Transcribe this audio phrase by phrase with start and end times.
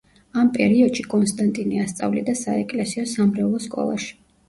[0.43, 4.15] ამ პერიოდში კონსტანტინე ასწავლიდა საეკლესიო-სამრევლო სკოლაში.